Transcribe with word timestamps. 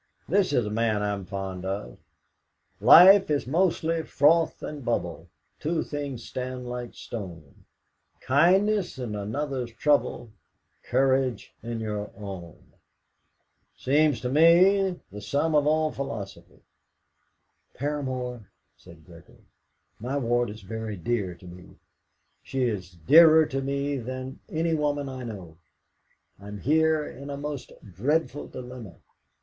"This 0.27 0.51
is 0.51 0.65
a 0.65 0.71
man 0.71 1.03
I'm 1.03 1.25
fond 1.25 1.63
of: 1.63 1.99
"'Life 2.79 3.29
is 3.29 3.45
mostly 3.45 4.01
froth 4.01 4.63
and 4.63 4.83
bubble; 4.83 5.29
Two 5.59 5.83
things 5.83 6.23
stand 6.25 6.67
like 6.67 6.95
stone 6.95 7.65
KINDNESS 8.21 8.97
in 8.97 9.15
another's 9.15 9.71
trouble, 9.73 10.31
COURAGE 10.89 11.53
in 11.61 11.79
your 11.79 12.09
own.' 12.17 12.69
"That 12.73 12.79
seems 13.83 14.21
to 14.21 14.29
me 14.29 14.99
the 15.11 15.21
sum 15.21 15.53
of 15.53 15.67
all 15.67 15.91
philosophy." 15.91 16.63
"Paramor," 17.75 18.47
said 18.75 19.05
Gregory, 19.05 19.45
"my 19.99 20.17
ward 20.17 20.49
is 20.49 20.61
very 20.63 20.97
dear 20.97 21.35
to 21.35 21.45
me; 21.45 21.77
she 22.41 22.63
is 22.63 22.89
dearer 22.89 23.45
to 23.45 23.61
me 23.61 23.97
than 23.97 24.39
any 24.49 24.73
woman 24.73 25.07
I 25.07 25.25
know. 25.25 25.57
I 26.39 26.47
am 26.47 26.57
here 26.57 27.05
in 27.05 27.29
a 27.29 27.37
most 27.37 27.71
dreadful 27.85 28.47
dilemma. 28.47 28.95